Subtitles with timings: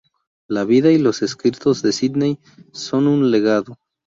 [0.47, 2.39] La vida y los escritos de Sidney
[2.73, 3.77] son un legado.